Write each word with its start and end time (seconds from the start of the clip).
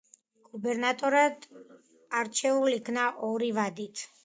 გუბერნატორად 0.53 1.45
არჩეულ 2.23 2.77
იქნა 2.81 3.07
ორი 3.31 3.55
ვადით. 3.61 4.07